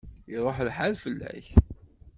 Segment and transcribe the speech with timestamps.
[0.33, 1.47] Iṛuḥ lḥal fell-ak.